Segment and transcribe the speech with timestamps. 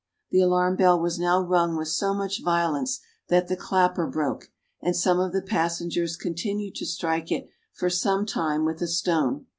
[0.31, 4.49] The alarm bell was now rung with so much violence that the clapper broke,
[4.81, 9.45] and some of the passengers continued to strike it for some time with a stone.